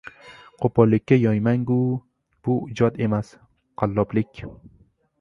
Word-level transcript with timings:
Qo‘pollikka 0.63 1.19
yo‘ymang-u, 1.25 1.77
bu 2.49 2.57
ijod 2.75 3.01
emas, 3.09 3.33
qalloblik! 3.83 4.47